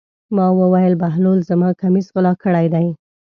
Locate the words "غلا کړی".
2.15-2.67